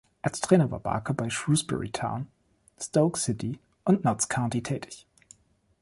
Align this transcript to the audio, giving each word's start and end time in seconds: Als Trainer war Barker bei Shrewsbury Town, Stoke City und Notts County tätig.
Als 0.23 0.41
Trainer 0.41 0.71
war 0.71 0.79
Barker 0.79 1.13
bei 1.13 1.29
Shrewsbury 1.29 1.91
Town, 1.91 2.25
Stoke 2.79 3.19
City 3.19 3.59
und 3.83 4.03
Notts 4.03 4.27
County 4.29 4.63
tätig. 4.63 5.05